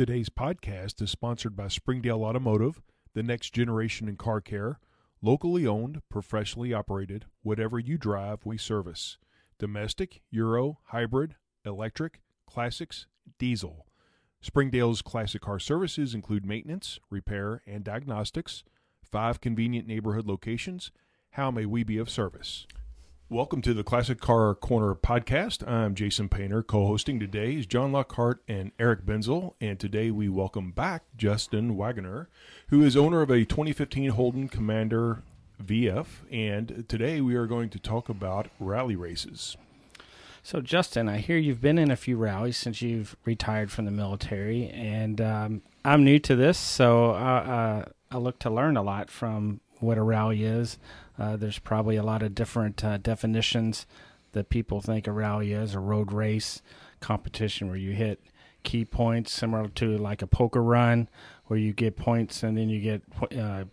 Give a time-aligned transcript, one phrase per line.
[0.00, 2.80] Today's podcast is sponsored by Springdale Automotive,
[3.12, 4.78] the next generation in car care.
[5.20, 9.18] Locally owned, professionally operated, whatever you drive, we service.
[9.58, 11.34] Domestic, Euro, hybrid,
[11.66, 13.08] electric, classics,
[13.38, 13.86] diesel.
[14.40, 18.64] Springdale's classic car services include maintenance, repair, and diagnostics.
[19.02, 20.92] Five convenient neighborhood locations.
[21.32, 22.66] How may we be of service?
[23.32, 25.64] Welcome to the Classic Car Corner podcast.
[25.64, 26.64] I'm Jason Painter.
[26.64, 29.54] Co hosting today is John Lockhart and Eric Benzel.
[29.60, 32.28] And today we welcome back Justin Wagoner,
[32.70, 35.22] who is owner of a 2015 Holden Commodore
[35.62, 36.06] VF.
[36.32, 39.56] And today we are going to talk about rally races.
[40.42, 43.92] So, Justin, I hear you've been in a few rallies since you've retired from the
[43.92, 48.82] military, and um, I'm new to this, so uh, uh, I look to learn a
[48.82, 50.78] lot from what a rally is.
[51.20, 53.86] Uh, there's probably a lot of different uh, definitions
[54.32, 56.62] that people think a rally is a road race
[57.00, 58.20] competition where you hit
[58.62, 61.08] key points, similar to like a poker run,
[61.46, 63.02] where you get points and then you get
[63.38, 63.64] uh,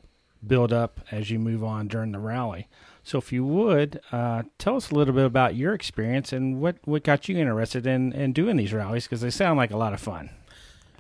[0.46, 2.68] build up as you move on during the rally.
[3.04, 6.76] So, if you would uh, tell us a little bit about your experience and what,
[6.84, 9.94] what got you interested in, in doing these rallies because they sound like a lot
[9.94, 10.32] of fun.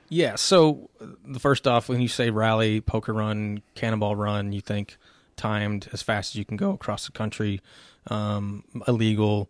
[0.08, 0.36] Yeah.
[0.36, 0.90] So,
[1.26, 4.98] the first off, when you say rally, poker run, cannonball run, you think
[5.38, 7.62] timed as fast as you can go across the country,
[8.08, 9.50] um, illegal,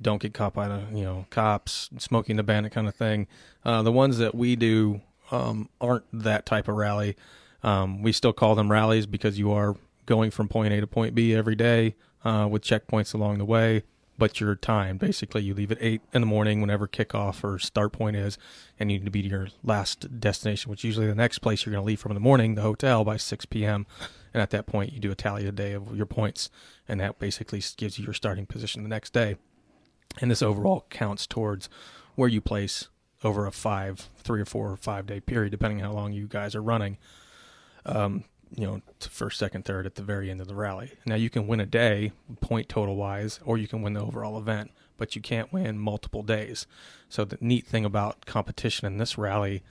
[0.00, 3.26] don't get caught by the you know cops, smoking the bandit kind of thing.
[3.64, 5.00] Uh, the ones that we do
[5.30, 7.16] um, aren't that type of rally.
[7.62, 11.14] Um, we still call them rallies because you are going from point A to point
[11.14, 11.94] B every day
[12.24, 13.82] uh, with checkpoints along the way
[14.18, 17.92] but your time basically you leave at eight in the morning whenever kickoff or start
[17.92, 18.38] point is
[18.78, 21.72] and you need to be to your last destination which usually the next place you're
[21.72, 23.86] going to leave from in the morning the hotel by 6 p.m
[24.34, 26.50] and at that point you do a tally a day of your points
[26.86, 29.36] and that basically gives you your starting position the next day
[30.20, 31.68] and this overall counts towards
[32.16, 32.88] where you place
[33.22, 36.26] over a five three or four or five day period depending on how long you
[36.26, 36.98] guys are running
[37.86, 38.24] um,
[38.56, 40.92] you know, first, second, third at the very end of the rally.
[41.06, 44.38] Now you can win a day, point total wise, or you can win the overall
[44.38, 46.66] event, but you can't win multiple days.
[47.08, 49.62] So the neat thing about competition in this rally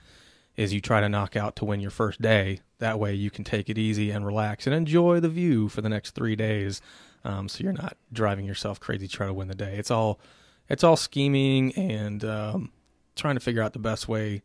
[0.56, 2.60] is you try to knock out to win your first day.
[2.78, 5.88] That way you can take it easy and relax and enjoy the view for the
[5.88, 6.80] next three days.
[7.24, 9.76] Um, so you're not driving yourself crazy trying to win the day.
[9.76, 10.20] It's all,
[10.68, 12.72] it's all scheming and um,
[13.16, 14.42] trying to figure out the best way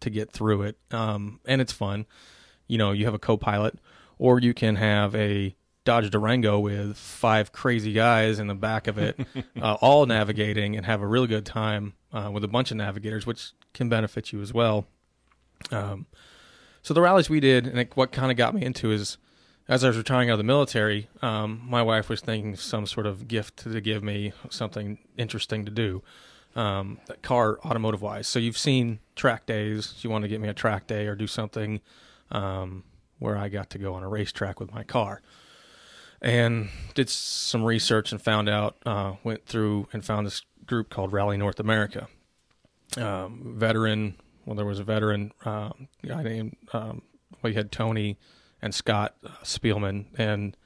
[0.00, 0.78] to get through it.
[0.90, 2.06] Um, and it's fun
[2.72, 3.78] you know, you have a co-pilot,
[4.18, 8.96] or you can have a Dodge Durango with five crazy guys in the back of
[8.96, 9.20] it,
[9.60, 13.26] uh, all navigating and have a really good time uh, with a bunch of navigators,
[13.26, 14.86] which can benefit you as well.
[15.70, 16.06] Um,
[16.82, 19.18] so the rallies we did, and it, what kind of got me into is,
[19.68, 23.06] as I was retiring out of the military, um, my wife was thinking some sort
[23.06, 26.02] of gift to give me something interesting to do,
[26.56, 28.26] um, car automotive wise.
[28.26, 29.94] So you've seen track days.
[30.02, 31.80] You want to get me a track day or do something
[32.32, 32.82] um,
[33.20, 35.22] where I got to go on a racetrack with my car.
[36.20, 41.12] And did some research and found out, uh, went through and found this group called
[41.12, 42.08] Rally North America.
[42.96, 45.70] Um, veteran, well, there was a veteran uh,
[46.06, 47.02] guy named, um,
[47.42, 48.18] well, you had Tony
[48.60, 50.56] and Scott uh, Spielman, and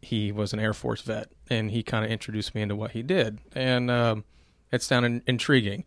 [0.00, 3.02] he was an Air Force vet, and he kind of introduced me into what he
[3.02, 3.38] did.
[3.54, 4.24] And um,
[4.70, 5.84] it sounded intriguing.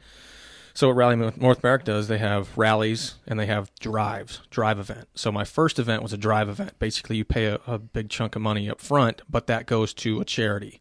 [0.73, 5.07] So what Rally North America does, they have rallies and they have drives, drive event.
[5.15, 6.77] So my first event was a drive event.
[6.77, 10.21] Basically, you pay a, a big chunk of money up front, but that goes to
[10.21, 10.79] a charity,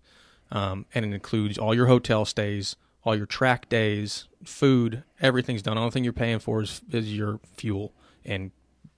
[0.50, 2.76] um, and it includes all your hotel stays,
[3.06, 5.76] all your track days, food, everything's done.
[5.76, 7.94] The only thing you're paying for is, is your fuel
[8.24, 8.50] and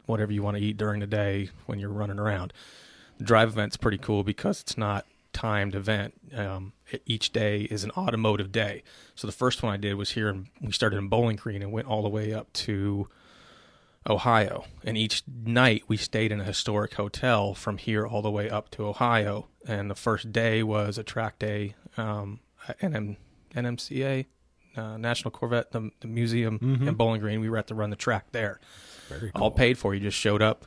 [0.07, 2.55] whatever you want to eat during the day when you're running around.
[3.19, 5.05] The drive event's pretty cool because it's not
[5.35, 6.15] timed event.
[6.35, 6.73] Um,
[7.05, 8.83] each day is an automotive day.
[9.15, 11.71] So the first one I did was here, and we started in Bowling Green and
[11.71, 13.09] went all the way up to
[14.09, 14.65] Ohio.
[14.85, 18.71] And each night we stayed in a historic hotel from here all the way up
[18.71, 19.49] to Ohio.
[19.67, 22.41] And the first day was a track day, um,
[22.81, 23.17] NM,
[23.55, 24.27] NMCA,
[24.77, 26.89] uh, National Corvette, the, the museum mm-hmm.
[26.89, 27.41] in Bowling Green.
[27.41, 28.61] We were at to run the track there.
[29.09, 29.31] Cool.
[29.35, 29.95] All paid for.
[29.95, 30.65] You just showed up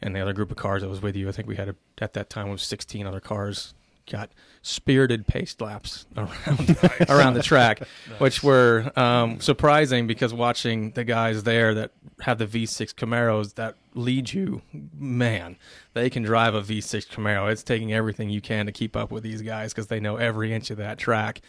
[0.00, 1.28] and the other group of cars that was with you.
[1.28, 3.74] I think we had a, at that time was 16 other cars
[4.10, 4.30] got
[4.62, 6.76] spirited pace laps around
[7.08, 7.80] around the track,
[8.10, 8.20] nice.
[8.20, 13.76] which were um, surprising because watching the guys there that have the V6 Camaros that
[13.94, 14.62] lead you,
[14.98, 15.56] man,
[15.94, 17.50] they can drive a V6 Camaro.
[17.50, 20.52] It's taking everything you can to keep up with these guys because they know every
[20.52, 21.40] inch of that track,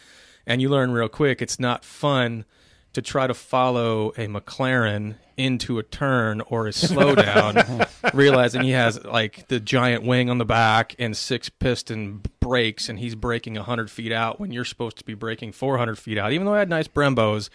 [0.46, 1.42] and you learn real quick.
[1.42, 2.44] It's not fun
[2.92, 9.02] to try to follow a McLaren into a turn or a slowdown, realizing he has
[9.04, 13.90] like the giant wing on the back and six piston brakes, and he's braking 100
[13.90, 16.32] feet out when you're supposed to be braking 400 feet out.
[16.32, 17.48] Even though I had nice Brembos,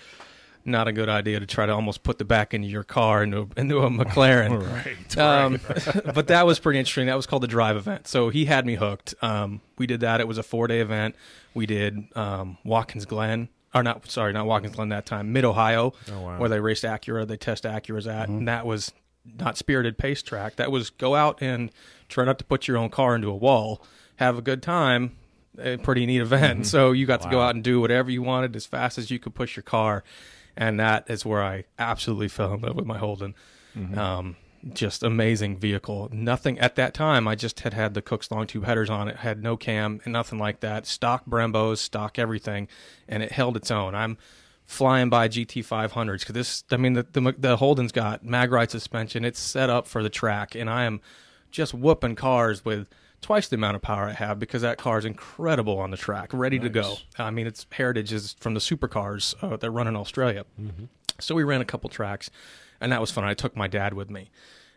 [0.67, 3.41] not a good idea to try to almost put the back into your car into
[3.55, 4.57] a, into a McLaren.
[4.67, 5.17] Right.
[5.17, 5.59] Um,
[6.13, 7.07] but that was pretty interesting.
[7.07, 8.07] That was called the drive event.
[8.07, 9.15] So he had me hooked.
[9.21, 10.19] Um, we did that.
[10.21, 11.15] It was a four day event.
[11.53, 15.93] We did um, Watkins Glen, or not, sorry, not Watkins Glen that time, Mid Ohio,
[16.11, 16.37] Oh, wow.
[16.39, 17.25] where they raced Acura.
[17.27, 18.91] They test Acuras at, and that was
[19.39, 20.57] not spirited pace track.
[20.57, 21.71] That was go out and
[22.09, 23.83] try not to put your own car into a wall,
[24.17, 25.15] have a good time.
[25.59, 26.67] A pretty neat event.
[26.67, 29.17] So you got to go out and do whatever you wanted as fast as you
[29.17, 30.03] could push your car,
[30.57, 33.35] and that is where I absolutely fell in love with my Holden.
[33.95, 34.35] Um,
[34.73, 36.09] just amazing vehicle.
[36.11, 37.27] Nothing at that time.
[37.27, 40.11] I just had had the Kooks long tube headers on it, had no cam and
[40.11, 40.87] nothing like that.
[40.87, 42.67] Stock Brembos, stock everything,
[43.07, 43.93] and it held its own.
[43.93, 44.17] I'm
[44.65, 46.63] flying by GT 500s because this.
[46.71, 49.23] I mean, the, the the Holden's got mag ride suspension.
[49.23, 51.01] It's set up for the track, and I am
[51.51, 52.87] just whooping cars with
[53.21, 56.29] twice the amount of power I have because that car is incredible on the track,
[56.33, 56.95] ready to go.
[57.17, 60.45] I mean, its heritage is from the supercars uh, that run in Australia.
[61.19, 62.29] So we ran a couple tracks,
[62.79, 63.23] and that was fun.
[63.23, 64.29] I took my dad with me,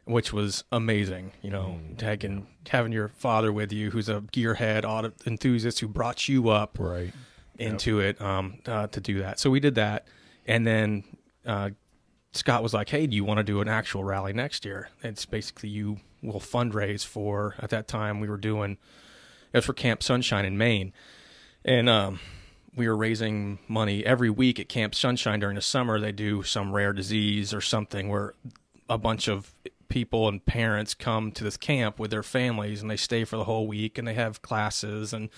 [0.04, 1.32] which was amazing.
[1.42, 6.28] You know, taking having your father with you, who's a gearhead auto enthusiast who brought
[6.28, 7.12] you up Right.
[7.58, 9.38] into it um, uh, to do that.
[9.38, 10.06] So we did that,
[10.46, 11.04] and then
[11.44, 11.70] uh,
[12.32, 15.26] Scott was like, "Hey, do you want to do an actual rally next year?" It's
[15.26, 17.54] basically you will fundraise for.
[17.58, 18.78] At that time, we were doing
[19.52, 20.92] it was for Camp Sunshine in Maine,
[21.64, 22.20] and um,
[22.74, 25.98] we were raising money every week at Camp Sunshine during the summer.
[25.98, 28.34] They do some rare disease or something where
[28.88, 29.52] a bunch of
[29.88, 33.44] people and parents come to this camp with their families and they stay for the
[33.44, 35.28] whole week and they have classes and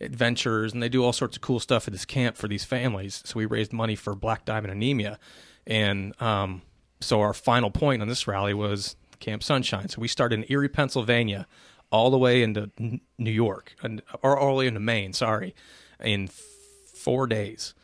[0.00, 3.22] adventures and they do all sorts of cool stuff at this camp for these families.
[3.24, 5.18] So we raised money for black diamond anemia.
[5.66, 6.62] And um,
[7.00, 9.88] so our final point on this rally was Camp Sunshine.
[9.88, 11.46] So we started in Erie, Pennsylvania,
[11.90, 12.70] all the way into
[13.18, 13.76] New York,
[14.22, 15.54] or all the way into Maine, sorry,
[16.02, 17.74] in four days.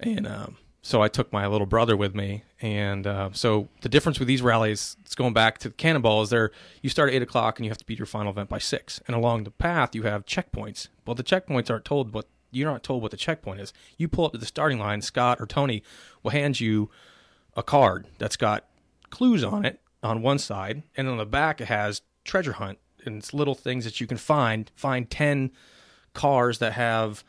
[0.00, 2.42] And um, so I took my little brother with me.
[2.60, 6.50] And uh, so the difference with these rallies, it's going back to Cannonball, is there
[6.82, 9.00] you start at eight o'clock and you have to beat your final event by six.
[9.06, 10.88] And along the path you have checkpoints.
[11.06, 13.72] Well, the checkpoints aren't told what you're not told what the checkpoint is.
[13.96, 15.82] You pull up to the starting line, Scott or Tony
[16.22, 16.90] will hand you
[17.56, 18.64] a card that's got
[19.10, 23.18] clues on it on one side, and on the back it has treasure hunt and
[23.18, 24.70] it's little things that you can find.
[24.74, 25.50] Find ten
[26.14, 27.24] cars that have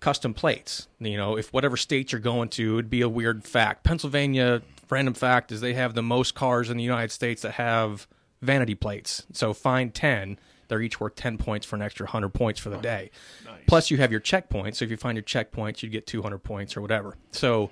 [0.00, 0.88] custom plates.
[0.98, 3.84] You know, if whatever state you're going to, it'd be a weird fact.
[3.84, 8.06] Pennsylvania, random fact is they have the most cars in the United States that have
[8.42, 9.24] vanity plates.
[9.32, 10.38] So find 10.
[10.68, 13.10] They're each worth 10 points for an extra 100 points for the day.
[13.44, 13.54] Nice.
[13.66, 14.76] Plus, you have your checkpoints.
[14.76, 17.16] So if you find your checkpoints, you'd get 200 points or whatever.
[17.32, 17.70] So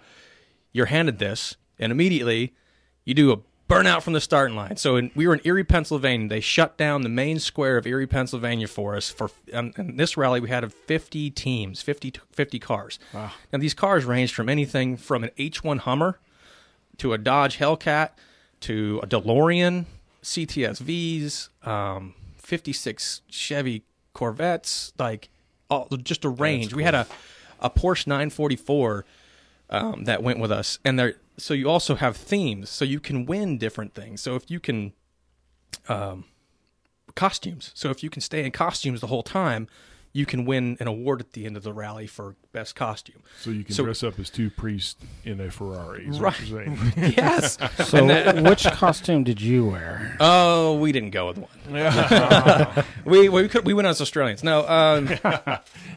[0.73, 2.55] you're handed this, and immediately
[3.05, 3.39] you do a
[3.69, 4.77] burnout from the starting line.
[4.77, 6.29] So in, we were in Erie, Pennsylvania.
[6.29, 9.11] They shut down the main square of Erie, Pennsylvania for us.
[9.11, 12.99] For and, and this rally, we had 50 teams, 50, 50 cars.
[13.13, 13.33] Wow.
[13.53, 16.19] Now these cars ranged from anything from an H1 Hummer
[16.99, 18.11] to a Dodge Hellcat
[18.61, 19.87] to a DeLorean,
[20.23, 25.31] CTSVs, um, 56 Chevy Corvettes, like
[25.69, 26.75] all, just a range.
[26.75, 27.07] We had a
[27.63, 29.05] a Porsche 944
[29.73, 31.15] um, that went with us, and there.
[31.39, 34.21] So you also have themes, so you can win different things.
[34.21, 34.93] So if you can,
[35.89, 36.27] um,
[37.15, 37.73] costumes.
[37.75, 39.67] So if you can stay in costumes the whole time,
[40.15, 43.23] you can win an award at the end of the rally for best costume.
[43.41, 46.07] So you can So- dress up as two priests in a Ferrari.
[46.07, 46.39] Is Right.
[46.39, 46.93] What you're saying.
[47.17, 47.57] yes.
[47.89, 50.17] So, which costume did you wear?
[50.21, 52.85] Oh, we didn't go with one.
[53.05, 54.45] we we could we went as Australians.
[54.45, 55.09] No, um,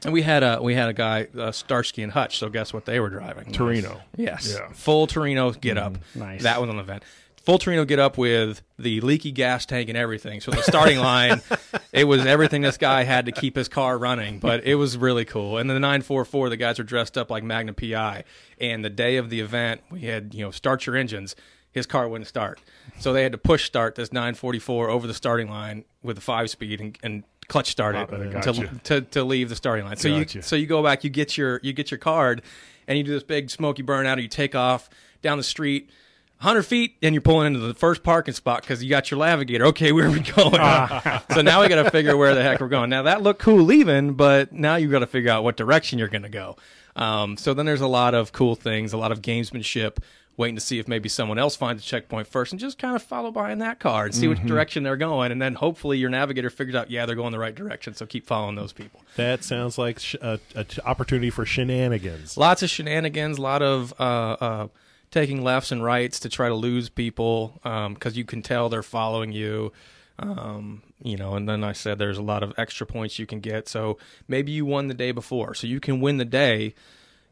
[0.03, 2.37] and we had a we had a guy uh, Starsky and Hutch.
[2.39, 3.51] So guess what they were driving?
[3.51, 4.01] Torino.
[4.15, 4.69] Yes, Yeah.
[4.73, 5.97] full Torino get up.
[6.15, 6.43] nice.
[6.43, 7.03] That was an event.
[7.45, 10.41] Full Torino get up with the leaky gas tank and everything.
[10.41, 11.41] So the starting line,
[11.93, 14.39] it was everything this guy had to keep his car running.
[14.39, 15.59] But it was really cool.
[15.59, 18.23] And the 944, the guys were dressed up like Magnum PI.
[18.59, 21.35] And the day of the event, we had you know start your engines.
[21.71, 22.61] His car wouldn't start,
[22.99, 26.49] so they had to push start this 944 over the starting line with a five
[26.49, 29.97] speed and, and clutch start it uh, to, to to leave the starting line.
[29.97, 30.37] So Gotcha.
[30.37, 32.43] you so you go back, you get your you get your card,
[32.87, 34.89] and you do this big smoky burnout, or you take off
[35.21, 35.89] down the street.
[36.39, 39.65] 100 feet, and you're pulling into the first parking spot because you got your navigator.
[39.67, 40.53] Okay, where are we going?
[41.33, 42.89] so now we got to figure where the heck we're going.
[42.89, 46.07] Now that looked cool leaving, but now you got to figure out what direction you're
[46.09, 46.57] going to go.
[46.95, 49.97] Um, so then there's a lot of cool things, a lot of gamesmanship,
[50.37, 53.01] waiting to see if maybe someone else finds a checkpoint first, and just kind of
[53.01, 56.49] follow behind that car and see which direction they're going, and then hopefully your navigator
[56.49, 57.93] figures out, yeah, they're going the right direction.
[57.95, 59.01] So keep following those people.
[59.15, 62.35] That sounds like sh- a, a t- opportunity for shenanigans.
[62.37, 64.67] lots of shenanigans, a lot of uh, uh,
[65.15, 69.31] taking lefts and rights to try to lose people because you can tell they're following
[69.31, 69.71] you.
[70.19, 73.39] Um, you know, and then I said there's a lot of extra points you can
[73.39, 73.67] get.
[73.67, 76.75] So maybe you won the day before, so you can win the day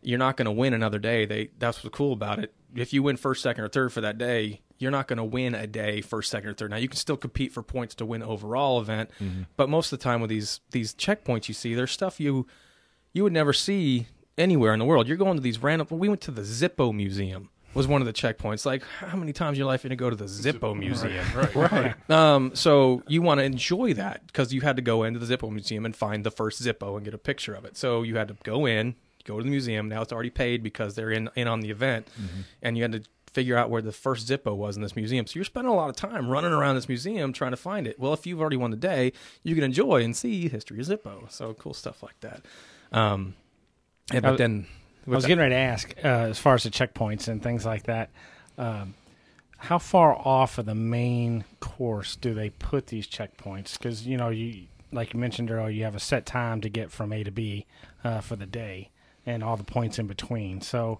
[0.04, 1.25] you're not going to win another day.
[1.25, 2.54] They that's what's cool about it.
[2.75, 5.56] If you win first, second, or third for that day, you're not going to win
[5.56, 6.72] a day first, second, or third.
[6.72, 9.10] Now you can still compete for points to win overall event,
[9.56, 12.46] but most of the time with these these checkpoints you see, there's stuff you
[13.13, 15.08] you would never see anywhere in the world.
[15.08, 15.88] You're going to these random.
[15.92, 17.50] We went to the Zippo Museum.
[17.74, 18.65] Was one of the checkpoints.
[18.65, 20.77] Like, how many times in your life are you going to go to the Zippo
[20.77, 21.25] Museum?
[21.36, 22.10] Right, right.
[22.10, 25.51] Um, so you want to enjoy that because you had to go into the Zippo
[25.51, 27.75] Museum and find the first Zippo and get a picture of it.
[27.75, 29.89] So you had to go in, go to the museum.
[29.89, 32.08] Now it's already paid because they're in in on the event,
[32.62, 33.03] and you had to
[33.34, 35.25] figure out where the first Zippo was in this museum.
[35.25, 38.00] So you're spending a lot of time running around this museum trying to find it.
[38.00, 39.12] Well, if you've already won the day,
[39.42, 41.32] you can enjoy and see history of Zippo.
[41.32, 42.44] So cool stuff like that.
[42.92, 43.34] Um,
[44.12, 44.68] and, I but then
[45.05, 47.83] I was getting ready to ask, uh, as far as the checkpoints and things like
[47.83, 48.10] that,
[48.57, 48.93] um,
[49.57, 53.77] how far off of the main course do they put these checkpoints?
[53.77, 56.91] Because you know, you like you mentioned earlier, you have a set time to get
[56.91, 57.65] from A to B
[58.03, 58.89] uh, for the day,
[59.25, 60.62] and all the points in between.
[60.62, 61.00] So,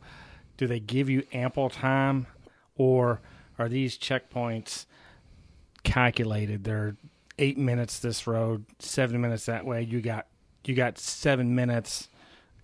[0.58, 2.28] do they give you ample time,
[2.76, 3.22] or
[3.60, 4.86] are these checkpoints
[5.84, 6.64] calculated?
[6.64, 6.96] They're
[7.38, 9.82] eight minutes this road, seven minutes that way.
[9.84, 10.28] You got
[10.66, 12.08] you got seven minutes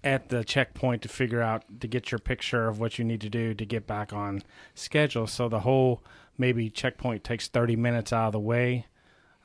[0.03, 3.29] at the checkpoint to figure out to get your picture of what you need to
[3.29, 4.41] do to get back on
[4.73, 5.27] schedule.
[5.27, 6.03] So the whole
[6.37, 8.85] maybe checkpoint takes 30 minutes out of the way,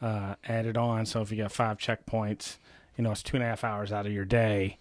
[0.00, 1.06] uh, added on.
[1.06, 2.58] So if you got five checkpoints,
[2.96, 4.78] you know, it's two and a half hours out of your day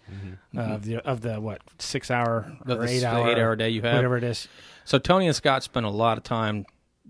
[0.56, 3.70] uh, of the, of the, what, six hour or the eight hour, eight hour day
[3.70, 3.96] you have.
[3.96, 4.46] whatever it is.
[4.84, 6.66] So Tony and Scott spent a lot of time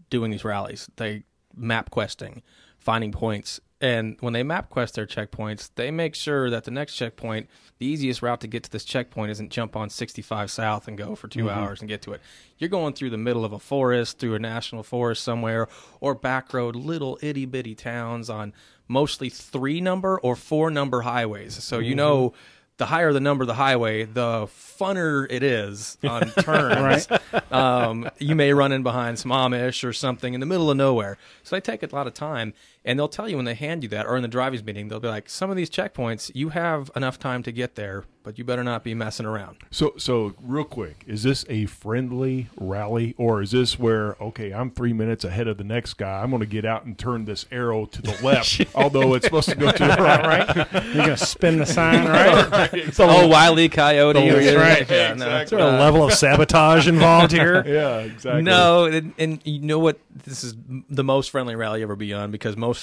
[0.09, 0.89] doing these rallies.
[0.97, 2.43] They map questing,
[2.85, 6.95] finding points, and when they map quest their checkpoints, they make sure that the next
[6.95, 7.49] checkpoint,
[7.79, 11.15] the easiest route to get to this checkpoint, isn't jump on 65 South and go
[11.15, 12.21] for 2 hours and get to it.
[12.57, 15.69] You're going through the middle of a forest, through a national forest somewhere,
[16.01, 18.55] or back road, little itty bitty towns on
[18.89, 21.63] mostly three number or four number highways.
[21.63, 22.33] So you know
[22.77, 27.07] the higher the number of the highway, the funner it is on turns.
[27.51, 31.17] um, you may run in behind some Amish or something in the middle of nowhere.
[31.45, 32.53] So they take a lot of time,
[32.85, 35.01] and they'll tell you when they hand you that, or in the drivers meeting, they'll
[35.01, 38.45] be like, "Some of these checkpoints, you have enough time to get there, but you
[38.45, 43.41] better not be messing around." So, so real quick, is this a friendly rally, or
[43.43, 46.23] is this where okay, I'm three minutes ahead of the next guy?
[46.23, 49.49] I'm going to get out and turn this arrow to the left, although it's supposed
[49.49, 50.25] to go to the right.
[50.25, 50.85] Right?
[50.85, 52.71] You're going to spin the sign, right?
[52.99, 54.91] oh, Wiley Coyote, That's yeah, right.
[54.91, 55.25] yeah, no.
[55.25, 55.43] Exactly.
[55.43, 57.65] Is there a level of sabotage involved here?
[57.67, 58.43] Yeah, exactly.
[58.43, 59.99] No, and, and you know what?
[60.25, 60.55] This is
[60.91, 62.74] the most friendly rally you'll ever be on because most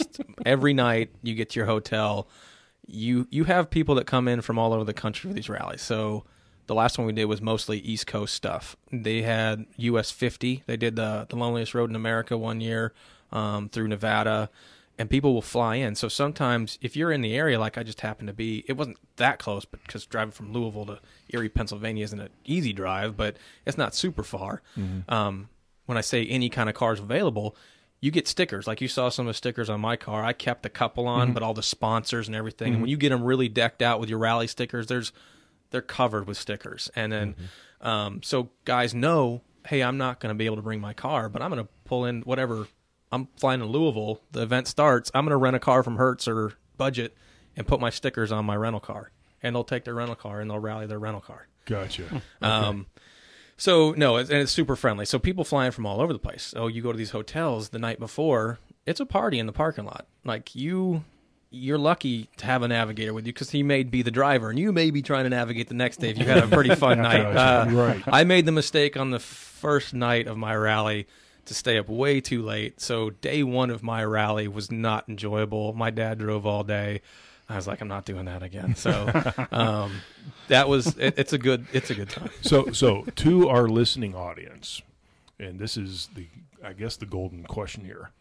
[0.46, 2.28] every night you get to your hotel,
[2.88, 5.82] you you have people that come in from all over the country for these rallies.
[5.82, 6.26] So
[6.68, 8.76] the last one we did was mostly East Coast stuff.
[8.92, 10.64] They had US 50.
[10.66, 12.94] They did the the loneliest road in America one year
[13.32, 14.50] um, through Nevada.
[14.98, 15.96] And people will fly in.
[15.96, 18.98] So sometimes, if you're in the area, like I just happened to be, it wasn't
[19.16, 23.38] that close, but because driving from Louisville to Erie, Pennsylvania isn't an easy drive, but
[23.66, 24.62] it's not super far.
[25.10, 25.50] Um,
[25.88, 27.56] when I say any kind of cars available,
[28.02, 28.68] you get stickers.
[28.68, 30.24] Like you saw some of the stickers on my car.
[30.24, 32.74] I kept a couple on, but all the sponsors and everything.
[32.74, 35.14] And when you get them really decked out with your rally stickers, there's
[35.70, 36.90] they're covered with stickers.
[36.96, 37.36] And then
[37.80, 41.30] um, so guys know, hey, I'm not going to be able to bring my car,
[41.30, 42.68] but I'm going to pull in whatever.
[43.12, 44.22] I'm flying to Louisville.
[44.32, 45.12] The event starts.
[45.14, 47.16] I'm going to rent a car from Hertz or Budget
[47.56, 49.12] and put my stickers on my rental car.
[49.44, 51.48] And they'll take their rental car and they'll rally their rental car.
[51.66, 52.22] Gotcha.
[52.42, 52.88] Um,
[53.62, 55.06] so no, it's, and it's super friendly.
[55.06, 56.52] So people flying from all over the place.
[56.58, 58.58] Oh, you go to these hotels the night before.
[58.88, 60.08] It's a party in the parking lot.
[60.26, 61.04] Like you,
[61.52, 64.58] you're lucky to have a navigator with you because he may be the driver, and
[64.58, 67.04] you may be trying to navigate the next day if you had a pretty fun
[67.04, 67.22] night.
[67.24, 68.02] Uh, Right.
[68.08, 71.06] I made the mistake on the first night of my rally
[71.46, 72.82] to stay up way too late.
[72.82, 75.74] So day one of my rally was not enjoyable.
[75.74, 77.02] My dad drove all day.
[77.52, 78.76] I was like, I'm not doing that again.
[78.76, 79.10] So
[79.52, 80.02] um,
[80.48, 82.30] that was it, it's a good it's a good time.
[82.42, 84.82] So, so to our listening audience,
[85.40, 86.28] and this is the,
[86.64, 88.12] I guess, the golden question here: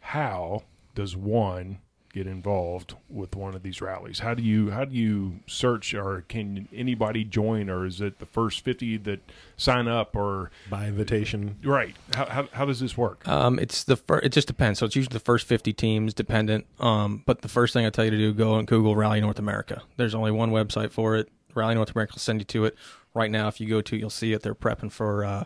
[0.00, 0.64] How
[0.94, 1.78] does one
[2.14, 4.20] get involved with one of these rallies?
[4.20, 8.26] How do you how do you search, or can anybody join, or is it the
[8.26, 9.20] first fifty that
[9.56, 11.56] sign up, or By invitation.
[11.64, 11.94] right?
[12.14, 13.26] How how, how does this work?
[13.28, 14.78] Um, it's the fir- it just depends.
[14.78, 16.66] So it's usually the first 50 teams dependent.
[16.80, 19.38] Um, but the first thing I tell you to do, go and Google Rally North
[19.38, 19.82] America.
[19.96, 21.28] There's only one website for it.
[21.54, 22.76] Rally North America will send you to it.
[23.14, 24.42] Right now, if you go to, you'll see it.
[24.42, 25.24] They're prepping for.
[25.24, 25.44] Uh,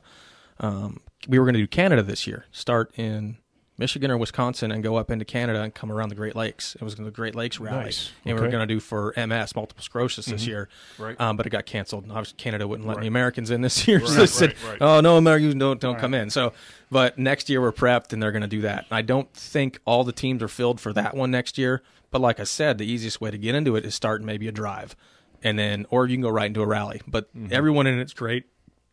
[0.61, 2.47] um, we were going to do Canada this year.
[2.51, 3.37] Start in
[3.79, 6.75] Michigan or Wisconsin and go up into Canada and come around the Great Lakes.
[6.75, 8.11] It was the Great Lakes rally, Nice.
[8.25, 10.69] and we were going to do for MS, multiple sclerosis, this year.
[10.99, 11.19] Right.
[11.21, 12.05] Um, but it got canceled.
[12.11, 13.03] Obviously, Canada wouldn't let Right.
[13.03, 14.79] any Americans in this year, so Right, they said, right, right.
[14.83, 16.53] "Oh no, Americans don't don't come in." So,
[16.91, 18.87] but next year we're prepped, and they're going to do that.
[18.91, 21.83] I don't think all the teams are filled for that one next year.
[22.11, 24.53] But like I said, the easiest way to get into it is start maybe a
[24.53, 24.97] drive.
[25.41, 27.01] and then or you can go right into a rally.
[27.07, 27.53] But Mm-hmm.
[27.53, 28.45] everyone in it's great.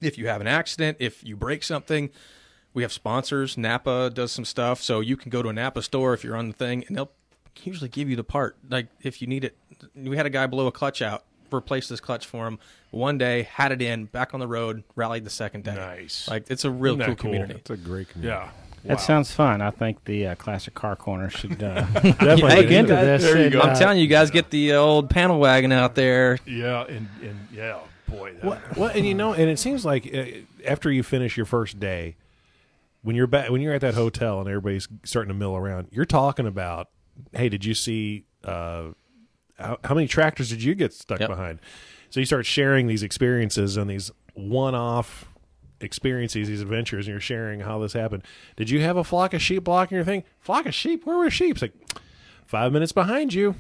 [0.02, 2.12] If you have an accident, if you break something,
[2.76, 3.58] we have sponsors.
[3.58, 6.50] Napa does some stuff, so you can go to a Napa store if you're on
[6.50, 7.10] the thing, and they'll
[7.64, 9.56] usually give you the part like if you need it.
[9.96, 12.60] We had a guy blow a clutch out, replaced this clutch for him
[12.92, 15.74] one day, had it in, back on the road, rallied the second day.
[15.76, 16.28] Nice.
[16.30, 17.16] Like it's a real cool cool?
[17.16, 17.56] community.
[17.56, 18.38] It's a great community.
[18.38, 18.50] Yeah.
[18.84, 19.04] That Wow.
[19.04, 19.62] sounds fun.
[19.64, 23.24] I think the uh, classic car corner should uh, Definitely Hey, look into guys, this.
[23.24, 23.60] there you and, go.
[23.62, 26.38] uh, I'm telling you guys, get the uh, old panel wagon out there.
[26.46, 28.34] Yeah, and and yeah, boy.
[28.34, 30.26] That, Well, well, and you know, and it seems like uh,
[30.68, 32.16] after you finish your first day,
[33.06, 36.06] when you're back, when you're at that hotel and everybody's starting to mill around, you're
[36.06, 36.90] talking about,
[37.34, 38.86] hey, did you see uh,
[39.60, 41.30] how, how many tractors did you get stuck Yep.
[41.30, 41.60] behind?
[42.10, 45.30] So you start sharing these experiences and these one-off
[45.82, 48.24] experiences, these adventures, and you're sharing how this happened.
[48.56, 50.24] Did you have a flock of sheep blocking your thing?
[50.40, 51.06] Flock of sheep?
[51.06, 51.52] Where were sheep?
[51.58, 51.74] It's like
[52.46, 53.54] five minutes behind you.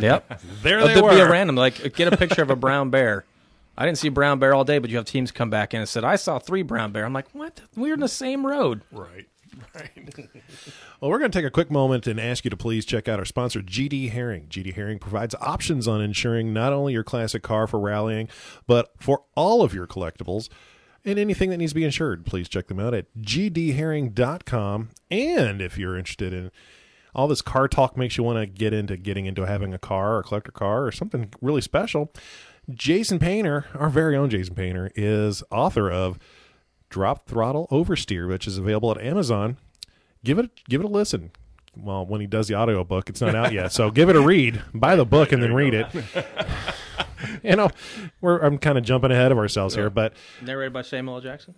[0.00, 0.40] Yep.
[0.62, 1.10] There they there'd were.
[1.10, 3.24] be a random like get a picture of a brown bear.
[3.76, 5.88] I didn't see brown bear all day, but you have teams come back in and
[5.88, 7.04] said I saw three brown bear.
[7.04, 7.60] I'm like, what?
[7.76, 8.82] We're in the same road.
[8.92, 9.26] right.
[9.72, 10.28] Right.
[11.00, 13.20] Well, we're going to take a quick moment and ask you to please check out
[13.20, 14.46] our sponsor, GD Herring.
[14.48, 18.28] GD Herring provides options on insuring not only your classic car for rallying,
[18.66, 20.48] but for all of your collectibles
[21.04, 22.26] and anything that needs to be insured.
[22.26, 24.90] Please check them out at gdherring.com.
[25.10, 26.50] And if you're interested in
[27.14, 30.16] all this car talk makes you want to get into getting into having a car
[30.16, 32.12] or a collector car or something really special,
[32.72, 36.18] Jason Painter, our very own Jason Painter, is author of
[36.88, 39.58] Drop Throttle Oversteer, which is available at Amazon.
[40.24, 41.32] Give it give it a listen.
[41.76, 43.72] Well, when he does the audio book, it's not out yet.
[43.72, 44.62] So give it a read.
[44.72, 45.88] Buy the book and then read it.
[47.42, 47.68] you know,
[48.20, 51.20] we're I'm kind of jumping ahead of ourselves here, but Narrated by Samuel L.
[51.20, 51.54] Jackson.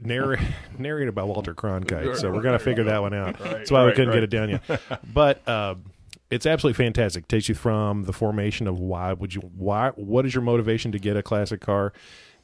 [0.00, 0.38] narr-
[0.78, 2.16] narrated by Walter Cronkite.
[2.16, 3.38] So we're gonna figure that one out.
[3.38, 4.80] That's why we couldn't get it done yet.
[5.12, 5.74] But uh,
[6.30, 7.26] it's absolutely fantastic.
[7.28, 10.98] Takes you from the formation of why would you why what is your motivation to
[10.98, 11.92] get a classic car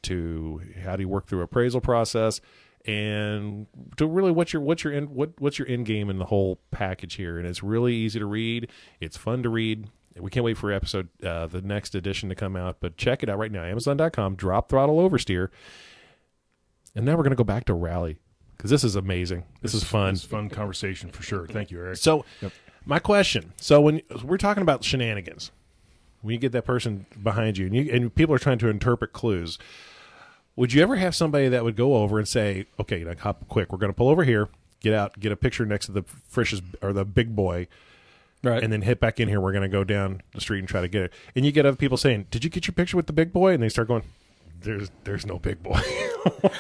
[0.03, 2.41] to how do you work through appraisal process
[2.87, 6.26] and to really what's your what's your end what what's your end game in the
[6.26, 10.45] whole package here and it's really easy to read it's fun to read we can't
[10.45, 13.50] wait for episode uh, the next edition to come out but check it out right
[13.50, 15.49] now amazon.com drop throttle oversteer
[16.95, 18.19] and now we're going to go back to rally
[18.56, 21.47] because this is amazing this, is fun This is fun conversation for sure.
[21.47, 21.97] Thank you, Eric.
[21.97, 22.52] so, Yep.
[22.84, 25.50] My question: so when we're talking about shenanigans,
[26.23, 29.12] when you get that person behind you, and, you, and people are trying to interpret
[29.12, 29.58] clues,
[30.56, 33.73] would you ever have somebody that would go over and say, "Okay, like hop quick,
[33.73, 34.49] we're going to pull over here,
[34.80, 37.66] get out, get a picture next to the Frisch's or the big boy,
[38.42, 38.62] Right.
[38.62, 39.40] and then hit back in here.
[39.40, 41.66] We're going to go down the street and try to get it." And you get
[41.66, 43.88] other people saying, "Did you get your picture with the big boy?" And they start
[43.88, 44.02] going,
[44.60, 45.80] "There's, there's no big boy."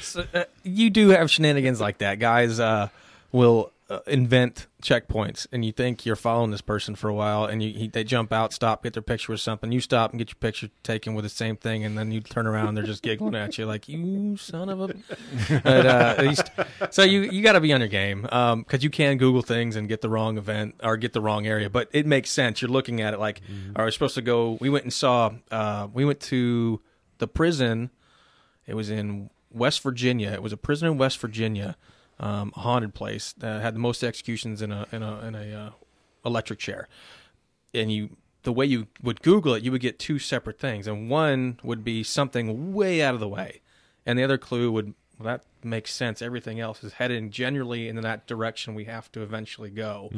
[0.00, 2.18] So, uh, you do have shenanigans like that.
[2.20, 2.88] Guys uh,
[3.32, 7.62] will uh, invent checkpoints, and you think you're following this person for a while, and
[7.62, 9.70] you, he, they jump out, stop, get their picture with something.
[9.70, 12.46] You stop and get your picture taken with the same thing, and then you turn
[12.46, 14.94] around, and they're just giggling at you like, "You son of a."
[15.62, 16.50] But, uh, at least,
[16.90, 19.88] so you you got to be on your game because you can Google things and
[19.88, 22.60] get the wrong event or get the wrong area, but it makes sense.
[22.60, 23.40] You're looking at it like,
[23.76, 24.58] are we supposed to go?
[24.60, 25.32] We went and saw.
[25.50, 26.80] Uh, we went to
[27.18, 27.90] the prison.
[28.66, 30.30] It was in West Virginia.
[30.32, 31.76] It was a prison in West Virginia,
[32.18, 35.66] um, a haunted place that had the most executions in a in a in a
[35.66, 35.70] uh,
[36.24, 36.88] electric chair.
[37.74, 41.10] And you, the way you would Google it, you would get two separate things, and
[41.10, 43.60] one would be something way out of the way,
[44.06, 46.20] and the other clue would well, that makes sense.
[46.20, 50.10] Everything else is heading generally in that direction we have to eventually go.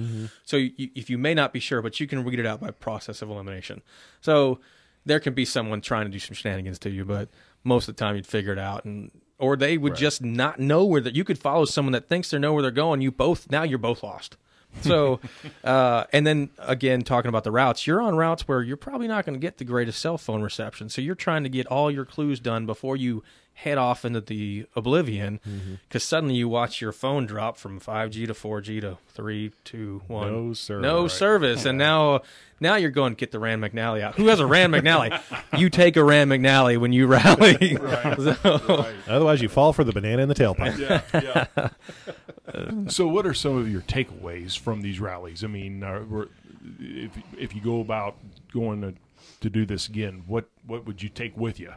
[0.44, 2.70] So you, if you may not be sure, but you can read it out by
[2.72, 3.82] process of elimination.
[4.20, 4.58] So
[5.06, 7.28] there can be someone trying to do some shenanigans to you, but
[7.62, 10.84] most of the time you'd figure it out, and or they would just not know
[10.84, 13.00] where that you could follow someone that thinks they know where they're going.
[13.00, 14.36] You both now you're both lost.
[14.82, 15.20] So,
[15.64, 19.24] uh, and then again, talking about the routes, you're on routes where you're probably not
[19.24, 20.88] going to get the greatest cell phone reception.
[20.88, 23.22] So you're trying to get all your clues done before you
[23.62, 25.40] head off into the oblivion,
[25.88, 30.30] because suddenly you watch your phone drop from 5G to 4G to three, two, one.
[30.32, 30.82] No service.
[30.82, 31.10] No Right.
[31.10, 32.20] service, and now
[32.60, 34.14] now you're going to get the Rand McNally out.
[34.14, 35.20] Who has a Rand McNally?
[35.58, 37.76] you take a Rand McNally when you rally.
[38.16, 40.78] So- Otherwise, you fall for the banana in the tailpipe.
[40.78, 41.02] yeah,
[41.64, 41.68] yeah.
[42.88, 45.42] so, what are some of your takeaways from these rallies?
[45.42, 46.28] I mean, uh, we're-
[46.80, 48.16] if if you go about
[48.52, 48.94] going to,
[49.40, 51.72] to do this again, what what would you take with you?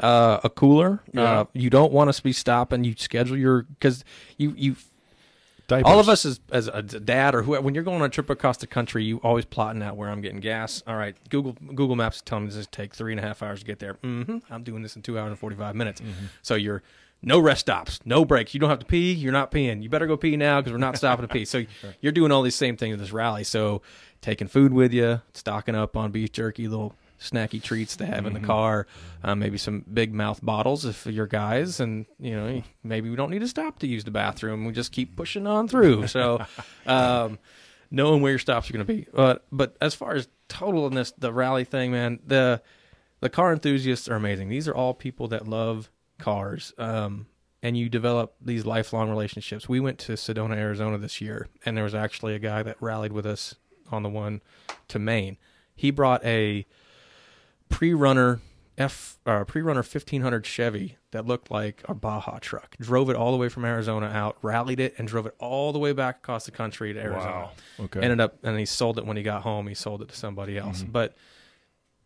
[0.00, 1.00] Uh, a cooler.
[1.12, 1.40] Yeah.
[1.40, 2.84] Uh, you don't want us to be stopping.
[2.84, 4.04] You schedule your because
[4.36, 4.76] you you
[5.68, 5.90] Diapers.
[5.90, 8.28] all of us as as a dad or whoever when you're going on a trip
[8.28, 10.82] across the country, you always plotting out where I'm getting gas.
[10.86, 13.42] All right, Google Google Maps is telling me this is take three and a half
[13.42, 13.94] hours to get there.
[13.94, 14.38] Mm-hmm.
[14.50, 16.02] I'm doing this in two hours and forty five minutes.
[16.42, 16.82] So you're
[17.22, 18.54] no rest stops, no breaks.
[18.54, 19.12] You don't have to pee.
[19.12, 19.82] You're not peeing.
[19.82, 21.44] You better go pee now because we're not stopping to pee.
[21.44, 21.64] So
[22.00, 23.44] you're doing all these same things at this rally.
[23.44, 23.82] So
[24.22, 28.32] taking food with you, stocking up on beef jerky, little snacky treats to have in
[28.32, 28.86] the car,
[29.22, 33.30] uh, maybe some big mouth bottles if you're guys, and you know maybe we don't
[33.30, 34.64] need to stop to use the bathroom.
[34.64, 36.06] We just keep pushing on through.
[36.10, 36.44] So,
[36.86, 37.38] um,
[37.90, 39.06] knowing where your stops are going to be.
[39.12, 42.62] But but as far as total in this the rally thing, man, the
[43.20, 44.48] the car enthusiasts are amazing.
[44.48, 46.72] These are all people that love cars.
[46.78, 47.26] Um,
[47.62, 49.68] and you develop these lifelong relationships.
[49.68, 53.12] We went to Sedona, Arizona this year, and there was actually a guy that rallied
[53.12, 53.54] with us
[53.92, 54.40] on the one
[54.88, 55.36] to Maine.
[55.76, 56.66] He brought a
[57.70, 58.40] pre-runner
[58.76, 62.76] F uh, pre-runner 1500 Chevy that looked like a Baja truck.
[62.80, 65.78] Drove it all the way from Arizona out, rallied it, and drove it all the
[65.78, 67.30] way back across the country to Arizona.
[67.30, 67.50] Wow.
[67.80, 68.00] Okay.
[68.00, 69.66] Ended up, and he sold it when he got home.
[69.66, 71.14] He sold it to somebody else, but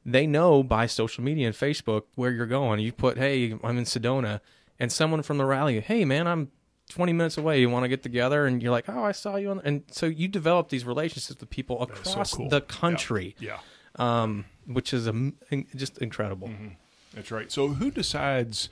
[0.04, 2.80] they know by social media and Facebook where you're going.
[2.80, 4.40] You put, "Hey, I'm in Sedona,"
[4.78, 6.50] and someone from the rally, "Hey, man, I'm
[6.90, 7.60] 20 minutes away.
[7.60, 10.06] You want to get together?" And you're like, "Oh, I saw you," on and so
[10.06, 12.48] you develop these relationships with people is so across cool.
[12.48, 12.60] the Yeah.
[12.66, 13.58] country, yeah.
[13.96, 15.36] um, which is am-
[15.76, 16.50] just incredible.
[17.14, 17.50] That's right.
[17.50, 18.68] So who decides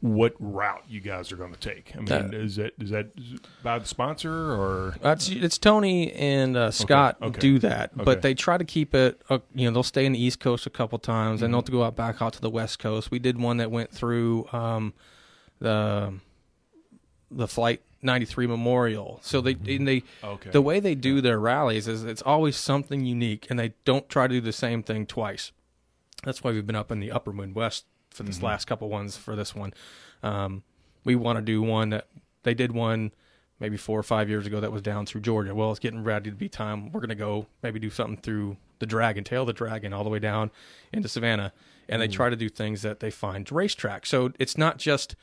[0.00, 1.92] what route you guys are going to take?
[1.96, 3.06] I mean, Uh, is that is that
[3.64, 7.38] by the sponsor or Uh, it's, it's Tony and uh, Scott okay.
[7.40, 8.04] do that, Okay.
[8.04, 9.20] but they try to keep it.
[9.28, 11.72] Uh, you know, they'll stay in the East Coast a couple times, and they'll Mm-hmm.
[11.72, 13.10] go out back out to the West Coast.
[13.10, 14.94] We did one that went through um,
[15.58, 16.14] the
[17.30, 19.18] the Flight 93 Memorial.
[19.22, 20.26] So they and they Mm-hmm.
[20.26, 20.50] Okay.
[20.50, 24.26] the way they do their rallies is it's always something unique, and they don't try
[24.26, 25.52] to do the same thing twice.
[26.24, 29.16] That's why we've been up in the Upper Midwest for this last couple ones.
[29.16, 29.72] For this one,
[30.22, 30.62] um,
[31.04, 32.06] we want to do one that
[32.42, 33.12] they did one
[33.60, 35.52] maybe four or five years ago that was down through Georgia.
[35.54, 36.92] Well, it's getting ready to be time.
[36.92, 40.10] We're going to go maybe do something through the Dragon, Tail the Dragon, all the
[40.10, 40.52] way down
[40.92, 41.52] into Savannah,
[41.88, 44.06] and they try to do things that they find racetrack.
[44.06, 45.16] So it's not just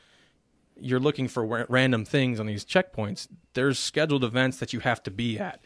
[0.78, 3.28] you're looking for random things on these checkpoints.
[3.54, 5.60] There's scheduled events that you have to be at,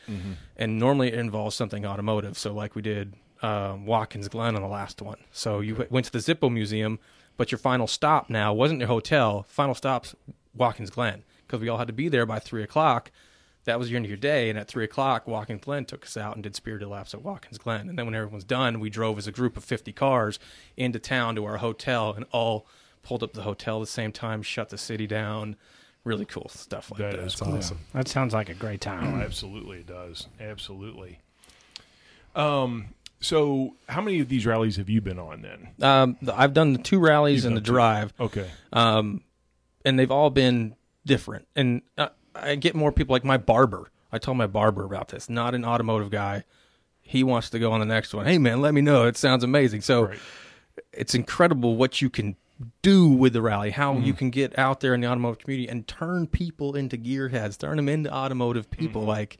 [0.56, 2.38] and normally it involves something automotive.
[2.38, 5.18] So, like we did uh, Watkins Glen on the last one.
[5.32, 6.98] So you went to the Zippo Museum,
[7.36, 9.44] but your final stop now wasn't your hotel.
[9.48, 10.14] Final stop's
[10.54, 13.10] Watkins Glen because we all had to be there by three o'clock.
[13.64, 16.16] That was your end of your day, and at three o'clock, Watkins Glen took us
[16.16, 17.90] out and did spirited laps at Watkins Glen.
[17.90, 20.38] And then when everyone's done, we drove as a group of fifty cars
[20.76, 22.66] into town to our hotel, and all
[23.02, 25.56] pulled up the hotel at the same time, shut the city down.
[26.04, 27.12] Really cool stuff like that.
[27.16, 27.54] That is cool.
[27.54, 27.78] awesome.
[27.92, 29.20] That sounds like a great Oh, time.
[29.20, 30.28] absolutely, it does.
[30.40, 31.18] Absolutely.
[32.34, 32.88] Um.
[33.22, 35.68] So, how many of these rallies have you been on then?
[35.86, 37.72] Um, I've done the two rallies You've and the two.
[37.72, 38.48] drive, Okay.
[38.72, 39.22] um,
[39.84, 41.46] and they've all been different.
[41.54, 43.90] And uh, I get more people like my barber.
[44.10, 45.28] I told my barber about this.
[45.28, 46.44] Not an automotive guy.
[47.02, 48.24] He wants to go on the next one.
[48.24, 49.06] Hey man, let me know.
[49.06, 49.82] It sounds amazing.
[49.82, 50.18] So Right.
[50.94, 52.36] it's incredible what you can
[52.82, 53.70] do with the rally.
[53.70, 54.04] How Mm-hmm.
[54.04, 57.76] you can get out there in the automotive community and turn people into gearheads, turn
[57.76, 59.02] them into automotive people.
[59.02, 59.10] Mm-hmm.
[59.10, 59.38] Like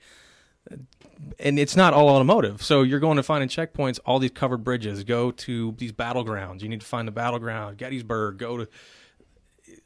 [1.39, 2.63] and it's not all automotive.
[2.63, 5.05] So you're going to find in checkpoints all these covered bridges.
[5.05, 6.63] Go to these battlegrounds.
[6.63, 8.39] You need to find the battleground, Gettysburg.
[8.39, 8.69] Go to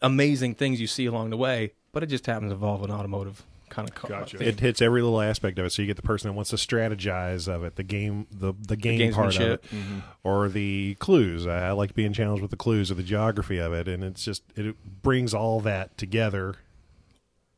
[0.03, 1.73] amazing things you see along the way.
[1.93, 4.11] But it just happens to involve an automotive kind of car.
[4.11, 4.47] Gotcha.
[4.47, 5.71] It hits every little aspect of it.
[5.71, 8.77] So you get the person that wants to strategize of it, the game, the the
[8.77, 9.53] game part of gamesmanship.
[9.53, 11.47] it, or the clues.
[11.47, 14.25] I, I like being challenged with the clues or the geography of it, and it's
[14.25, 16.57] just it brings all that together.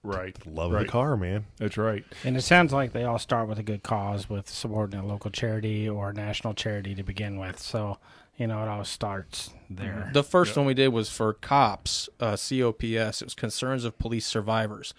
[0.02, 0.36] Right.
[0.46, 0.82] Love right.
[0.82, 1.46] of the car, man.
[1.56, 2.04] That's right.
[2.22, 5.32] And it sounds like they all start with a good cause with supporting a local
[5.32, 7.58] charity or national charity to begin with.
[7.58, 7.98] So,
[8.36, 10.10] you know, it all starts there.
[10.12, 13.20] The first one we did was for cops, uh, COPS.
[13.20, 14.94] It was Concerns of Police Survivors.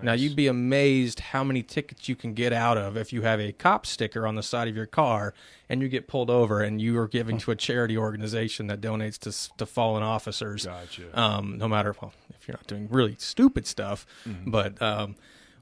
[0.00, 3.40] Now you'd be amazed how many tickets you can get out of if you have
[3.40, 5.34] a cop sticker on the side of your car
[5.68, 9.18] and you get pulled over and you are giving to a charity organization that donates
[9.18, 10.64] to to fallen officers.
[10.66, 11.18] Gotcha.
[11.20, 14.06] Um, no matter well, if you're not doing really stupid stuff,
[14.46, 15.16] but um,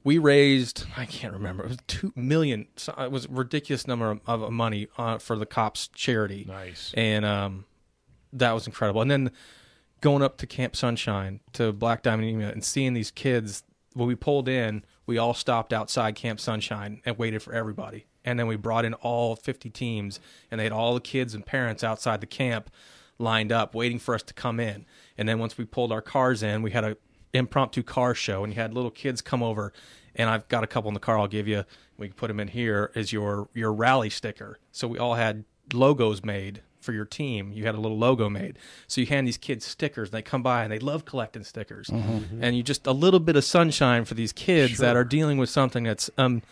[0.05, 2.67] we raised I can't remember it was two million.
[2.77, 6.93] so- It was a ridiculous number of, of money uh, for the cops charity Nice.
[6.97, 7.65] and um,
[8.33, 9.03] that was incredible.
[9.03, 9.31] And then
[10.01, 13.65] going up to Camp Sunshine to Black Diamond and seeing these kids.
[13.95, 18.07] When we pulled in, we all stopped outside Camp Sunshine and waited for everybody.
[18.25, 21.45] And then we brought in all 50 teams, and they had all the kids and
[21.45, 22.71] parents outside the camp
[23.19, 24.87] lined up, waiting for us to come in.
[25.19, 26.97] And then once we pulled our cars in, we had a
[27.33, 29.73] impromptu car show, and you had little kids come over.
[30.15, 31.19] And I've got a couple in the car.
[31.19, 31.65] I'll give you.
[31.97, 34.59] We can put them in here as your your rally sticker.
[34.73, 37.53] So we all had logos made for your team.
[37.53, 38.59] You had a little logo made.
[38.87, 41.89] So you hand these kids stickers and they come by and they love collecting stickers.
[41.91, 45.51] And you just a little bit of sunshine for these kids that are dealing with
[45.51, 46.43] something that's um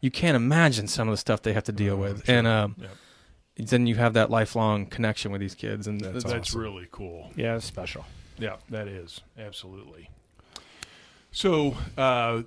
[0.00, 2.28] you can't imagine some of the stuff they have to deal with.
[2.28, 3.68] And um Yep.
[3.68, 7.30] then you have that lifelong connection with these kids and That's, that's really cool.
[7.36, 8.04] Yeah, it's special.
[8.38, 10.08] Yeah, that is absolutely.
[11.32, 12.42] So, uh,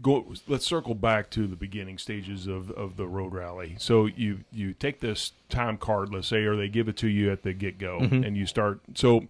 [0.00, 0.32] go.
[0.48, 3.76] Let's circle back to the beginning stages of, of the road rally.
[3.78, 7.30] So you you take this time card, let's say, or they give it to you
[7.30, 8.80] at the get go, and you start.
[8.94, 9.26] So,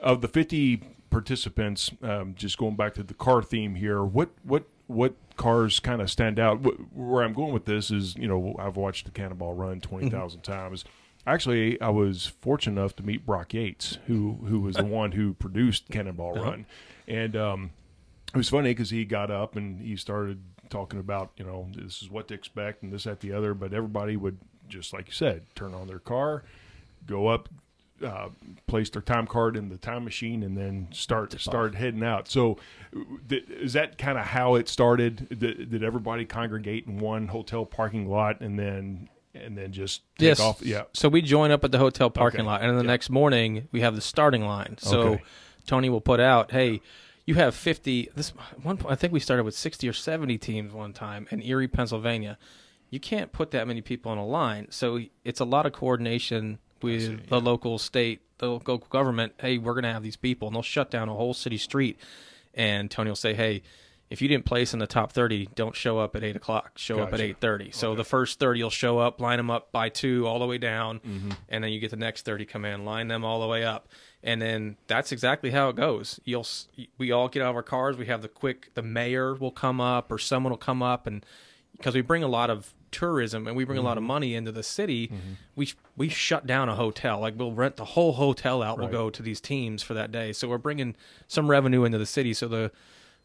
[0.00, 4.64] of the fifty participants, um, just going back to the car theme here, what what
[4.86, 6.56] what cars kind of stand out?
[6.94, 10.84] Where I'm going with this is, you know, I've watched the Cannonball run twenty times.
[11.24, 15.34] Actually, I was fortunate enough to meet Brock Yates, who who was the one who
[15.34, 16.66] produced Cannonball Run,
[17.06, 17.70] and um,
[18.34, 20.40] it was funny because he got up and he started
[20.70, 23.72] talking about you know this is what to expect and this that the other but
[23.74, 26.42] everybody would just like you said turn on their car
[27.06, 27.48] go up
[28.02, 28.30] uh,
[28.66, 32.56] place their time card in the time machine and then start start heading out so
[33.28, 37.64] th- is that kind of how it started did, did everybody congregate in one hotel
[37.64, 40.40] parking lot and then and then just take Yes.
[40.40, 42.46] off yeah So we join up at the hotel parking Okay.
[42.48, 42.88] lot, and then the Yeah.
[42.90, 44.76] next morning we have the starting line.
[44.78, 45.22] So Okay.
[45.66, 46.80] Tony will put out, "Hey,
[47.32, 48.30] you have 50." This
[48.62, 51.68] one, point, I think we started with 60 or 70 teams one time in Erie,
[51.68, 52.38] Pennsylvania.
[52.90, 56.58] You can't put that many people on a line, so it's a lot of coordination
[56.82, 59.32] with the local, state, the local government.
[59.40, 61.98] Hey, we're going to have these people, and they'll shut down a whole city street.
[62.54, 63.62] And Tony will say, "Hey."
[64.12, 66.78] If you didn't place in the top thirty, don't show up at eight o'clock.
[66.78, 67.22] Show up at Gotcha.
[67.24, 67.70] eight thirty.
[67.72, 70.58] So the first thirty you'll show up, line them up by two all the way
[70.58, 71.30] down, Mm-hmm.
[71.48, 73.88] and then you get the next thirty come in, line them all the way up,
[74.22, 76.20] and then that's exactly how it goes.
[76.24, 76.46] You'll
[76.98, 77.96] we all get out of our cars.
[77.96, 78.70] We have the quick.
[78.74, 81.24] The mayor will come up, or someone will come up, and
[81.76, 83.86] because we bring a lot of tourism and we bring a Mm-hmm.
[83.88, 85.10] lot of money into the city,
[85.56, 87.18] we sh- we shut down a hotel.
[87.18, 88.78] Like we'll rent the whole hotel out.
[88.78, 90.34] We'll go to these teams for that day.
[90.34, 90.94] So we're bringing
[91.26, 92.34] some revenue into the city.
[92.34, 92.70] So the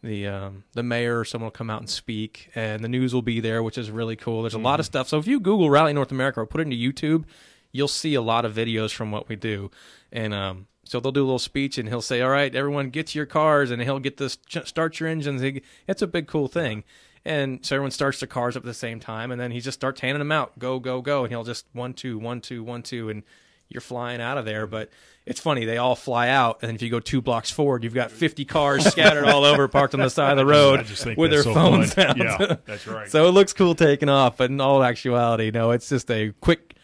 [0.03, 3.21] the um, the mayor or someone will come out and speak, and the news will
[3.21, 4.41] be there, which is really cool.
[4.43, 4.91] There's a lot of Mm-hmm.
[4.91, 5.07] stuff.
[5.09, 7.25] So if you Google Rally North America or put it into YouTube,
[7.71, 9.71] you'll see a lot of videos from what we do,
[10.11, 13.07] and um, so they'll do a little speech, and he'll say, "All right, everyone, get
[13.07, 15.41] to your cars," and he'll get this start your engines.
[15.87, 16.83] It's a big cool thing.
[17.25, 19.77] And so everyone starts their cars up at the same time, and then he just
[19.77, 22.83] starts handing them out, go, go, go, and he'll just one, two, one, two, one,
[22.83, 23.23] two, and
[23.67, 24.65] you're flying out of there.
[24.65, 24.89] But
[25.27, 28.09] it's funny, they all fly out, and if you go two blocks forward, you've got
[28.11, 31.29] 50 cars scattered all over, parked on the side of the road I just with
[31.31, 32.07] their so phones fun.
[32.07, 32.17] out.
[32.17, 35.89] yeah that's right So it looks cool taking off, but in all actuality, no, it's
[35.89, 36.75] just a quick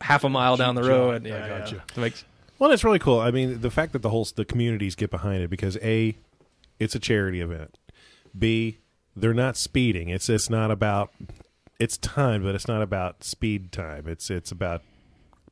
[0.00, 0.90] half a mile down the Jog.
[0.90, 1.26] road.
[1.26, 1.74] I Yeah, gotcha.
[1.76, 1.80] yeah.
[1.94, 2.24] To make-
[2.58, 3.20] Well, it's really cool.
[3.20, 6.16] I mean, the fact that the whole the communities get behind it because a,
[6.78, 7.78] it's a charity event.
[8.38, 8.78] B,
[9.14, 10.08] they're not speeding.
[10.10, 11.10] It's it's not about
[11.78, 14.06] it's time, but it's not about speed time.
[14.08, 14.82] It's it's about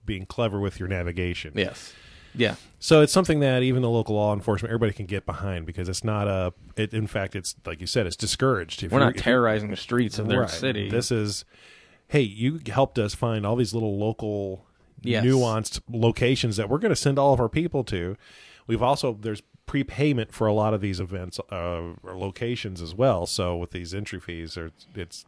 [0.07, 1.53] being clever with your navigation.
[1.57, 1.93] yes.
[2.35, 2.57] Yeah.
[2.81, 6.05] So it's something that even the local law enforcement, everybody can get behind because it's
[6.05, 6.53] not a.
[6.77, 8.83] It, in fact, it's like you said, it's discouraged.
[8.83, 10.51] If We're you're- not terrorizing the streets of their Right.
[10.51, 10.91] city.
[10.91, 11.45] This is,
[12.09, 14.67] hey, you helped us find all these little local,
[15.03, 15.25] Yes.
[15.25, 18.17] nuanced locations that we're going to send all of our people to.
[18.67, 23.27] We've also there's prepayment for a lot of these events uh, or locations as well.
[23.27, 24.59] So with these entry fees,
[24.95, 25.25] it's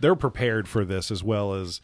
[0.00, 1.80] they're prepared for this as well as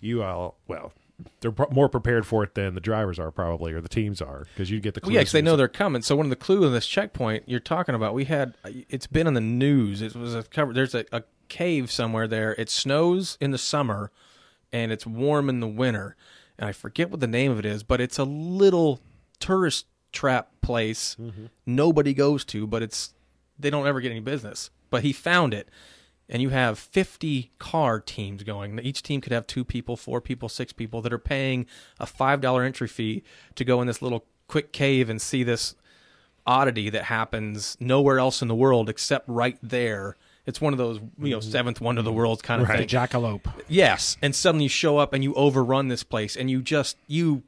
[0.00, 0.56] you all.
[0.68, 0.92] Well,
[1.40, 4.46] they're pro- more prepared for it than the drivers are probably or the teams are
[4.52, 6.02] because you get the Well, yeah, clues 'cause they know they're coming.
[6.02, 8.54] So one of the clues in this checkpoint you're talking about, we had
[8.88, 10.02] it's been in the news.
[10.02, 10.72] It was a cover.
[10.72, 12.54] There's a, a cave somewhere there.
[12.58, 14.10] It snows in the summer,
[14.72, 16.16] and it's warm in the winter.
[16.58, 19.00] And I forget what the name of it is, but it's a little
[19.40, 21.46] tourist trap place mm-hmm.
[21.66, 23.12] nobody goes to, but it's
[23.58, 24.70] they don't ever get any business.
[24.90, 25.68] But he found it,
[26.28, 28.78] and you have 50 car teams going.
[28.80, 31.66] Each team could have two people, four people, six people that are paying
[32.00, 33.22] a five dollar entry fee
[33.56, 35.74] to go in this little quick cave and see this
[36.46, 40.16] oddity that happens nowhere else in the world except right there.
[40.46, 42.88] It's one of those you know seventh wonder of the world kind of The thing.
[42.88, 43.50] jackalope.
[43.66, 47.42] Yes, and suddenly you show up and you overrun this place, and you just you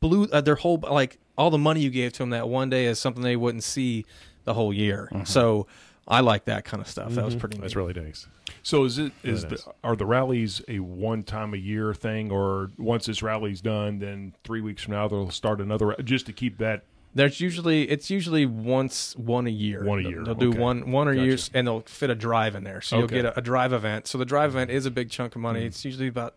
[0.00, 2.86] blew uh, their whole like all the money you gave to them that one day
[2.86, 4.06] is something they wouldn't see
[4.44, 5.10] the whole year.
[5.24, 5.66] So
[6.10, 7.12] I like that kind of stuff.
[7.12, 7.56] That was pretty.
[7.58, 7.80] That's neat.
[7.80, 8.26] really nice.
[8.62, 9.64] So is it is Really nice.
[9.64, 14.00] the, are the rallies a one time a year thing, or once this rally's done,
[14.00, 16.82] then three weeks from now they'll start another just to keep that?
[17.14, 19.84] There's usually it's usually once one a year.
[19.84, 20.58] One a They'll- year, They'll do okay.
[20.58, 21.24] one one a Gotcha.
[21.26, 22.80] year, and they'll fit a drive in there.
[22.80, 23.16] So you'll Mm-hmm.
[23.16, 24.06] get a, a drive event.
[24.06, 25.64] So the drive event is a big chunk of money.
[25.64, 26.34] It's usually about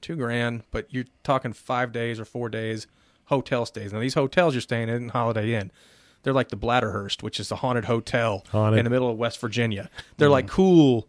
[0.00, 2.86] two grand, but you're talking five days or four days
[3.26, 3.92] hotel stays.
[3.92, 5.70] Now these hotels you're staying in Holiday Inn,
[6.22, 8.78] they're like the Blennerhassett, which is a haunted hotel Haunted.
[8.78, 9.84] in the middle of West Virginia.
[9.84, 10.12] Mm-hmm.
[10.18, 11.08] They're like cool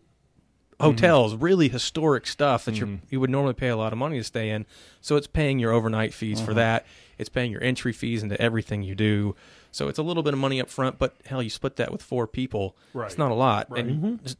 [0.80, 4.24] hotels, really historic stuff that you you would normally pay a lot of money to
[4.24, 4.65] stay in.
[5.02, 6.86] So it's paying your overnight fees for that.
[7.17, 9.36] It's paying your entry fees into everything you do.
[9.72, 12.02] So it's a little bit of money up front, but hell, you split that with
[12.02, 12.76] four people.
[12.93, 13.08] Right.
[13.08, 13.69] It's not a lot.
[13.69, 13.86] Right.
[13.86, 14.38] And just-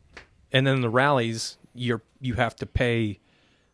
[0.52, 3.20] and then the rallies, you're you have to pay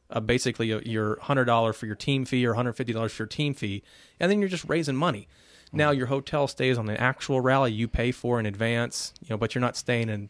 [0.10, 3.24] uh, basically a, your hundred dollar for your team fee or hundred fifty dollars for
[3.24, 3.84] your team fee,
[4.20, 5.28] and then you're just raising money.
[5.68, 5.78] Mm-hmm.
[5.78, 9.38] Now your hotel stays on the actual rally you pay for in advance, you know,
[9.38, 10.30] but you're not staying in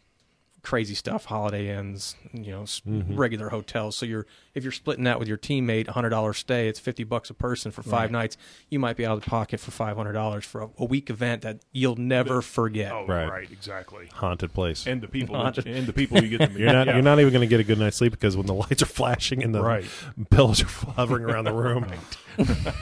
[0.62, 3.16] crazy stuff, Holiday Inns, you know, s mm-hmm.
[3.16, 3.96] regular hotels.
[3.96, 7.30] So you're if you're splitting that with your teammate, hundred dollar stay, it's fifty bucks
[7.30, 8.36] a person for five nights.
[8.70, 11.42] You might be out of pocket for five hundred dollars for a, a week event
[11.42, 12.90] that you'll never forget.
[12.90, 13.28] Oh, Right.
[13.28, 13.50] right.
[13.52, 14.08] exactly.
[14.14, 14.86] Haunted place.
[14.86, 15.66] And the people, Haunted.
[15.68, 16.60] and the people you get to meet.
[16.60, 16.94] You're not Yeah.
[16.94, 18.86] you're not even going to get a good night's sleep because when the lights are
[18.86, 19.84] flashing and the Right.
[20.30, 21.86] pillows are hovering around the room.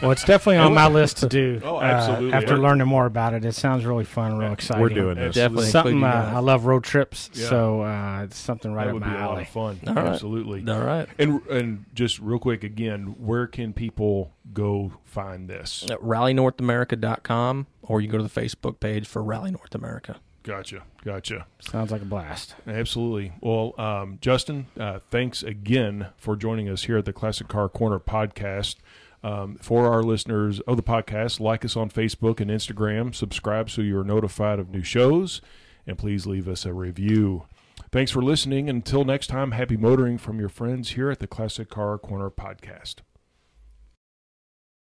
[0.03, 1.61] Well, it's definitely on my list to do.
[1.65, 2.33] Oh, uh, absolutely.
[2.33, 2.61] after Yeah.
[2.63, 4.83] learning more about it, it sounds really fun, real exciting.
[4.83, 5.37] We're doing this.
[5.37, 6.03] Definitely something.
[6.03, 6.33] Uh.
[6.35, 7.49] I love road trips, Yeah.
[7.51, 9.43] so uh, it's something right that up would my be a lot alley.
[9.43, 9.81] of fun.
[9.87, 10.07] All right.
[10.07, 10.65] Absolutely.
[10.69, 11.09] All right.
[11.21, 11.64] And and
[11.95, 15.85] just real quick again, where can people go find this?
[15.91, 20.17] At rallynorthamerica.com or you go to the Facebook page for Rally North America.
[20.43, 21.47] Gotcha, gotcha.
[21.59, 22.55] Sounds like a blast.
[22.67, 23.33] Absolutely.
[23.41, 27.99] Well, um, Justin, uh, thanks again for joining us here at the Classic Car Corner
[27.99, 28.77] podcast.
[29.23, 33.81] Um, for our listeners of the podcast, like us on Facebook and Instagram, subscribe so
[33.81, 35.41] you are notified of new shows,
[35.87, 37.45] and please leave us a review.
[37.95, 38.69] Thanks for listening.
[38.69, 42.97] Until next time, happy motoring from your friends here at the Classic Car Corner podcast.